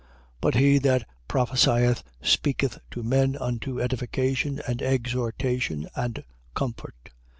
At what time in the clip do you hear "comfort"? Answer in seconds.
6.55-7.09